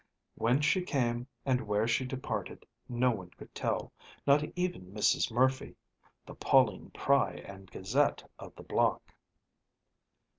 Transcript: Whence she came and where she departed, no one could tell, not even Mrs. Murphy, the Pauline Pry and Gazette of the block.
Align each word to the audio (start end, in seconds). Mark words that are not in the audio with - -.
Whence 0.33 0.65
she 0.65 0.81
came 0.81 1.27
and 1.45 1.61
where 1.67 1.87
she 1.87 2.05
departed, 2.05 2.65
no 2.89 3.11
one 3.11 3.29
could 3.29 3.53
tell, 3.53 3.93
not 4.25 4.43
even 4.55 4.91
Mrs. 4.91 5.31
Murphy, 5.31 5.75
the 6.25 6.33
Pauline 6.33 6.89
Pry 6.89 7.33
and 7.45 7.69
Gazette 7.69 8.27
of 8.39 8.55
the 8.55 8.63
block. 8.63 9.13